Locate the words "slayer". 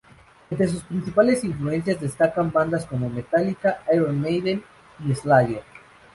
5.13-5.61